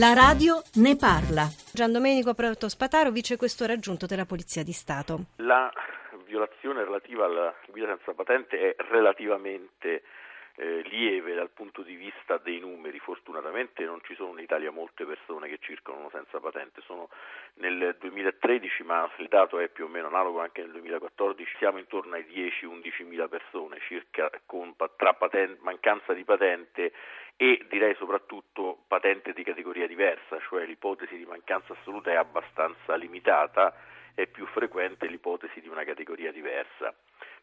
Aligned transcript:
La 0.00 0.14
radio 0.14 0.62
ne 0.76 0.96
parla. 0.96 1.44
Gian 1.74 1.92
Domenico 1.92 2.32
Proto 2.32 2.70
Spataro, 2.70 3.10
vicequestore 3.10 3.74
aggiunto 3.74 4.06
della 4.06 4.24
Polizia 4.24 4.64
di 4.64 4.72
Stato. 4.72 5.36
La 5.44 5.70
violazione 6.24 6.84
relativa 6.84 7.26
alla 7.26 7.52
guida 7.68 7.88
senza 7.88 8.14
patente 8.14 8.56
è 8.56 8.76
relativamente 8.88 10.02
eh, 10.60 10.82
lieve 10.90 11.32
dal 11.32 11.50
punto 11.50 11.80
di 11.80 11.94
vista 11.94 12.36
dei 12.36 12.60
numeri. 12.60 12.98
Fortunatamente 12.98 13.82
non 13.84 14.00
ci 14.04 14.14
sono 14.14 14.32
in 14.32 14.44
Italia 14.44 14.70
molte 14.70 15.06
persone 15.06 15.48
che 15.48 15.58
circolano 15.60 16.10
senza 16.12 16.38
patente, 16.38 16.82
sono 16.82 17.08
nel 17.54 17.96
2013, 17.98 18.82
ma 18.82 19.10
il 19.16 19.28
dato 19.28 19.58
è 19.58 19.68
più 19.68 19.86
o 19.86 19.88
meno 19.88 20.08
analogo 20.08 20.40
anche 20.40 20.60
nel 20.60 20.72
2014, 20.72 21.56
siamo 21.56 21.78
intorno 21.78 22.14
ai 22.14 22.24
10-11 22.24 23.06
mila 23.06 23.26
persone 23.26 23.78
circa 23.80 24.30
con, 24.44 24.74
tra 24.96 25.14
patente, 25.14 25.58
mancanza 25.62 26.12
di 26.12 26.24
patente 26.24 26.92
e 27.36 27.64
direi 27.70 27.94
soprattutto 27.94 28.84
patente 28.86 29.32
di 29.32 29.42
categoria 29.42 29.86
diversa, 29.86 30.38
cioè 30.40 30.66
l'ipotesi 30.66 31.16
di 31.16 31.24
mancanza 31.24 31.72
assoluta 31.72 32.10
è 32.10 32.16
abbastanza 32.16 32.96
limitata, 32.96 33.74
è 34.14 34.26
più 34.26 34.44
frequente 34.46 35.06
l'ipotesi 35.06 35.60
di 35.62 35.68
una 35.68 35.84
categoria 35.84 36.32
diversa. 36.32 36.94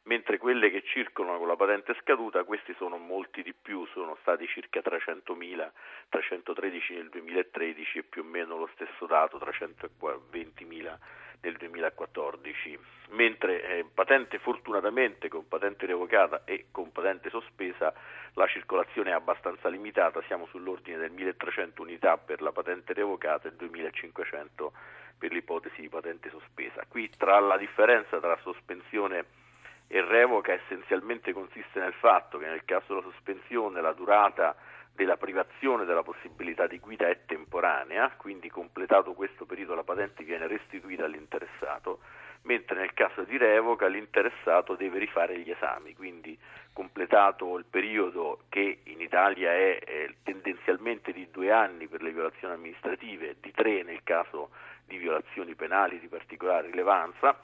Mentre 0.08 0.38
quelle 0.38 0.72
che 0.72 0.84
circolano 0.84 1.38
con 1.38 1.50
la 1.50 1.58
patente 1.58 1.94
scaduta, 2.00 2.46
questi 2.46 2.74
sono 2.78 2.96
molti 2.98 3.44
di 3.44 3.54
più, 3.54 3.86
sono 3.88 4.18
stati 4.22 4.48
circa 4.48 4.80
300.000, 4.80 5.70
313 6.08 6.94
nel 6.94 7.10
2013 7.10 7.98
e 7.98 8.04
più 8.04 8.22
o 8.22 8.26
meno 8.26 8.58
lo 8.58 8.70
stesso 8.74 9.06
dato, 9.06 9.38
320.000 9.38 10.98
nel 11.42 11.58
2014, 11.58 12.80
mentre 13.10 13.62
eh, 13.62 13.86
patente 13.94 14.40
fortunatamente 14.40 15.28
con 15.28 15.46
patente 15.46 15.86
revocata 15.86 16.44
e 16.46 16.68
con 16.72 16.90
patente 16.94 17.30
sospesa 17.30 17.94
la 18.36 18.48
circolazione 18.48 19.10
è 19.10 19.14
abbastanza 19.14 19.68
limitata, 19.68 20.22
siamo 20.28 20.48
sull'ordine 20.48 21.00
del 21.00 21.12
1300 21.12 21.82
unità 21.82 22.18
per 22.18 22.42
la 22.42 22.54
patente 22.54 22.94
revocata 22.94 23.50
e 23.50 23.54
2500 23.56 24.72
per 25.18 25.34
l'ipotesi 25.34 25.82
di 25.82 25.90
patente 25.90 26.30
sospesa. 26.30 26.86
Qui 26.88 27.10
tra 27.18 27.40
la 27.40 27.58
differenza 27.58 28.20
tra 28.20 28.38
sospensione 28.42 29.46
e 29.88 30.02
revoca 30.02 30.54
essenzialmente 30.54 31.34
consiste 31.34 31.80
nel 31.80 31.94
fatto 31.94 32.38
che 32.38 32.48
nel 32.48 32.66
caso 32.66 32.86
della 32.90 33.12
sospensione 33.12 33.82
la 33.82 33.94
durata 33.94 34.56
della 34.98 35.16
privazione 35.16 35.86
della 35.86 36.02
possibilità 36.02 36.66
di 36.66 36.80
guida 36.80 37.08
è 37.08 37.20
temporanea, 37.26 38.12
quindi 38.18 38.50
completato 38.50 39.14
questo 39.14 39.46
periodo 39.46 39.76
la 39.76 39.84
patente 39.84 40.24
viene 40.24 40.48
restituita 40.48 41.06
all'interessato, 41.06 42.00
mentre 42.42 42.80
nel 42.80 42.94
caso 42.96 43.22
di 43.24 43.38
revoca 43.38 43.86
l'interessato 43.86 44.76
deve 44.76 44.98
rifare 44.98 45.38
gli 45.38 45.52
esami, 45.52 45.94
quindi 45.94 46.38
completato 46.74 47.60
il 47.60 47.66
periodo 47.70 48.40
che 48.50 48.80
in 48.86 49.00
Italia 49.00 49.52
è, 49.52 49.80
è 49.80 50.10
tendenzialmente 50.24 51.14
di 51.14 51.30
due 51.30 51.52
anni 51.52 51.88
per 51.88 52.02
le 52.02 52.12
violazioni 52.12 52.56
amministrative, 52.56 53.36
di 53.40 53.52
tre 53.52 53.84
nel 53.84 54.02
caso 54.04 54.50
di 54.84 54.98
violazioni 54.98 55.54
penali 55.54 56.00
di 56.00 56.08
particolare 56.08 56.72
rilevanza, 56.72 57.40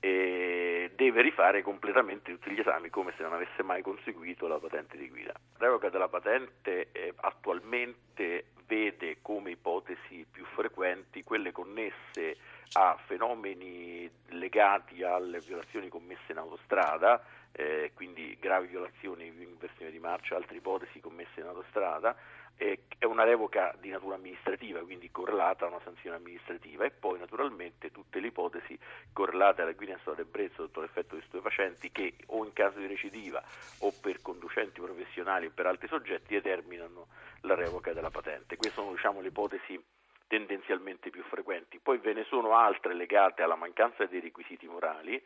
e 0.00 0.73
deve 1.04 1.20
rifare 1.20 1.60
completamente 1.62 2.32
tutti 2.32 2.50
gli 2.50 2.60
esami 2.60 2.88
come 2.88 3.12
se 3.16 3.22
non 3.22 3.34
avesse 3.34 3.62
mai 3.62 3.82
conseguito 3.82 4.46
la 4.46 4.58
patente 4.58 4.96
di 4.96 5.08
guida. 5.10 5.32
La 5.58 5.66
revoca 5.66 5.90
della 5.90 6.08
patente 6.08 6.88
eh, 6.92 7.12
attualmente 7.16 8.46
vede 8.66 9.18
come 9.20 9.50
ipotesi 9.50 10.26
più 10.30 10.44
frequenti 10.46 11.22
quelle 11.22 11.52
connesse 11.52 12.36
a 12.72 12.98
fenomeni 13.04 14.10
legati 14.28 15.02
alle 15.02 15.40
violazioni 15.40 15.88
commesse 15.88 16.32
in 16.32 16.38
autostrada, 16.38 17.22
eh, 17.52 17.92
quindi 17.94 18.36
gravi 18.40 18.68
violazioni 18.68 19.26
in 19.26 19.40
inversione 19.42 19.90
di 19.90 19.98
marcia, 19.98 20.36
altre 20.36 20.56
ipotesi 20.56 21.00
commesse 21.00 21.40
in 21.40 21.46
autostrada, 21.46 22.16
eh, 22.56 22.84
una 23.14 23.24
revoca 23.24 23.72
di 23.80 23.90
natura 23.90 24.16
amministrativa, 24.16 24.80
quindi 24.80 25.10
correlata 25.10 25.64
a 25.64 25.68
una 25.68 25.80
sanzione 25.84 26.16
amministrativa 26.16 26.84
e 26.84 26.90
poi 26.90 27.18
naturalmente 27.18 27.92
tutte 27.92 28.18
le 28.18 28.26
ipotesi 28.26 28.76
correlate 29.12 29.62
alla 29.62 29.72
guida 29.72 29.92
in 29.92 29.98
stato 30.00 30.16
d'ebbrezza 30.16 30.56
sotto 30.56 30.80
l'effetto 30.80 31.14
di 31.14 31.22
stupefacenti 31.22 31.92
che 31.92 32.16
o 32.26 32.44
in 32.44 32.52
caso 32.52 32.80
di 32.80 32.86
recidiva 32.86 33.42
o 33.78 33.92
per 34.02 34.20
conducenti 34.20 34.80
professionali 34.80 35.46
o 35.46 35.52
per 35.54 35.66
altri 35.66 35.86
soggetti 35.86 36.34
determinano 36.34 37.06
la 37.42 37.54
revoca 37.54 37.92
della 37.92 38.10
patente. 38.10 38.56
Queste 38.56 38.80
sono 38.80 38.92
diciamo, 38.92 39.20
le 39.20 39.28
ipotesi 39.28 39.80
tendenzialmente 40.26 41.10
più 41.10 41.22
frequenti. 41.22 41.78
Poi 41.78 41.98
ve 41.98 42.14
ne 42.14 42.24
sono 42.24 42.56
altre 42.56 42.94
legate 42.94 43.42
alla 43.42 43.54
mancanza 43.54 44.06
dei 44.06 44.20
requisiti 44.20 44.66
morali, 44.66 45.22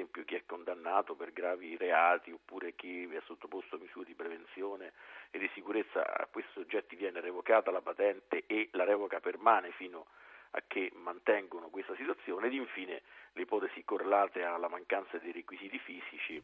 esempio 0.00 0.24
chi 0.24 0.34
è 0.34 0.42
condannato 0.46 1.14
per 1.14 1.32
gravi 1.32 1.76
reati 1.76 2.30
oppure 2.30 2.74
chi 2.74 3.04
è 3.04 3.20
sottoposto 3.26 3.76
a 3.76 3.78
misure 3.78 4.06
di 4.06 4.14
prevenzione 4.14 4.92
e 5.30 5.38
di 5.38 5.50
sicurezza, 5.54 6.04
a 6.16 6.26
questi 6.30 6.50
soggetti 6.54 6.96
viene 6.96 7.20
revocata 7.20 7.70
la 7.70 7.82
patente 7.82 8.44
e 8.46 8.68
la 8.72 8.84
revoca 8.84 9.20
permane 9.20 9.70
fino 9.72 10.06
a 10.52 10.62
che 10.66 10.90
mantengono 10.94 11.68
questa 11.68 11.94
situazione 11.96 12.46
ed 12.46 12.54
infine 12.54 13.02
le 13.32 13.42
ipotesi 13.42 13.84
correlate 13.84 14.42
alla 14.42 14.68
mancanza 14.68 15.18
dei 15.18 15.32
requisiti 15.32 15.78
fisici 15.78 16.42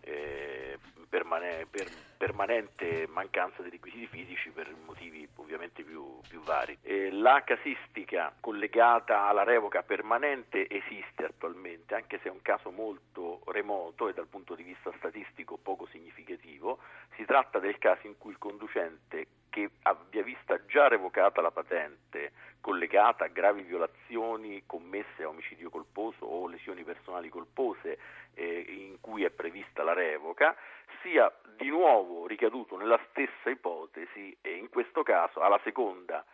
eh, 0.00 0.78
permane- 1.08 1.66
per 1.66 1.88
permanente 2.16 3.06
mancanza 3.08 3.62
di 3.62 3.70
requisiti 3.70 4.06
fisici 4.06 4.50
per 4.50 4.72
motivi 4.84 5.28
ovviamente 5.36 5.82
più, 5.82 6.20
più 6.28 6.37
vari. 6.48 6.78
Eh, 6.82 7.10
la 7.12 7.42
casistica 7.44 8.32
collegata 8.40 9.26
alla 9.26 9.44
revoca 9.44 9.82
permanente 9.82 10.66
esiste 10.66 11.26
attualmente, 11.26 11.94
anche 11.94 12.18
se 12.22 12.28
è 12.28 12.32
un 12.32 12.40
caso 12.40 12.70
molto 12.70 13.42
remoto 13.48 14.08
e 14.08 14.14
dal 14.14 14.26
punto 14.26 14.54
di 14.54 14.62
vista 14.62 14.90
statistico 14.96 15.58
poco 15.58 15.86
significativo. 15.86 16.78
Si 17.16 17.24
tratta 17.26 17.58
del 17.58 17.76
caso 17.76 18.06
in 18.06 18.16
cui 18.16 18.30
il 18.30 18.38
conducente 18.38 19.26
che 19.50 19.70
abbia 19.82 20.22
vista 20.22 20.64
già 20.66 20.88
revocata 20.88 21.40
la 21.40 21.50
patente 21.50 22.32
collegata 22.60 23.24
a 23.24 23.28
gravi 23.28 23.62
violazioni 23.62 24.62
commesse 24.66 25.22
a 25.22 25.28
omicidio 25.28 25.70
colposo 25.70 26.24
o 26.24 26.48
lesioni 26.48 26.82
personali 26.82 27.28
colpose 27.28 27.98
eh, 28.34 28.64
in 28.68 29.00
cui 29.00 29.24
è 29.24 29.30
prevista 29.30 29.82
la 29.82 29.92
revoca, 29.92 30.56
sia 31.02 31.32
di 31.56 31.68
nuovo 31.68 32.26
ricaduto 32.26 32.76
nella 32.76 33.00
stessa 33.10 33.50
ipotesi 33.50 34.36
e 34.40 34.56
in 34.56 34.68
questo 34.68 35.02
caso 35.02 35.40
alla 35.40 35.60
seconda 35.64 36.24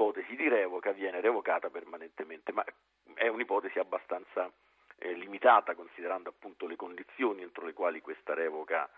ipotesi 0.00 0.34
di 0.34 0.48
revoca 0.48 0.92
viene 0.92 1.20
revocata 1.20 1.68
permanentemente, 1.68 2.52
ma 2.52 2.64
è 3.12 3.28
un'ipotesi 3.28 3.78
abbastanza 3.78 4.50
eh, 4.96 5.12
limitata 5.12 5.74
considerando 5.74 6.30
appunto 6.30 6.66
le 6.66 6.76
condizioni 6.76 7.42
entro 7.42 7.66
le 7.66 7.74
quali 7.74 8.00
questa 8.00 8.32
revoca 8.32 8.88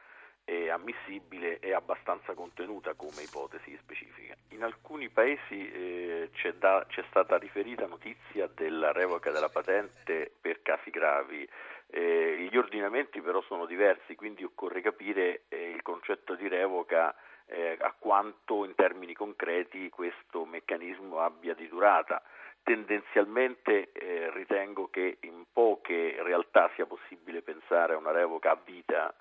è 0.45 0.69
ammissibile 0.69 1.59
e 1.59 1.73
abbastanza 1.73 2.35
contenuta 2.35 2.95
come 2.95 3.23
ipotesi 3.23 3.77
specifica. 3.81 4.37
In 4.51 4.63
alcuni 4.63 5.09
paesi 5.09 5.71
eh, 5.73 6.31
c'è, 6.35 6.53
da, 6.55 6.85
c'è, 6.89 7.03
stata 7.09 7.37
riferita 7.37 7.87
notizia 7.87 8.49
della 8.55 8.93
revoca 8.93 9.33
della 9.33 9.49
patente 9.49 10.35
casi 10.63 10.91
gravi. 10.91 11.47
Eh, 11.89 12.49
gli 12.51 12.57
ordinamenti 12.57 13.21
però 13.21 13.43
sono 13.43 13.67
diversi, 13.67 14.15
quindi 14.15 14.45
occorre 14.45 14.81
capire 14.81 15.43
eh, 15.49 15.71
il 15.71 15.83
concetto 15.83 16.35
di 16.35 16.49
revoca 16.49 17.15
eh, 17.47 17.77
a 17.81 17.95
quanto 17.99 18.65
in 18.65 18.75
termini 18.75 19.13
concreti 19.15 19.91
questo 19.91 20.45
meccanismo 20.45 21.21
abbia 21.21 21.55
di 21.55 21.69
durata. 21.69 22.23
Tendenzialmente 22.63 23.91
eh, 23.93 24.31
ritengo 24.33 24.89
che 24.89 25.19
in 25.21 25.45
poche 25.53 26.17
realtà 26.23 26.71
sia 26.75 26.87
possibile 26.87 27.43
pensare 27.43 27.95
a 27.95 27.99
una 27.99 28.13
revoca 28.13 28.53
a 28.53 28.59
vita 28.65 29.15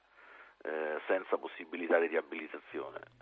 eh, 0.63 0.99
senza 1.07 1.37
possibilità 1.37 1.99
di 1.99 2.07
riabilitazione. 2.07 3.19